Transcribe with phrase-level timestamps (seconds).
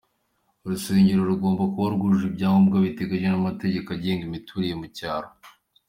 [0.63, 5.29] Urusengero rugomba kuba rwujuje ibyangombwa biteganywa n'amategeko agenga imiturire mu cyaro.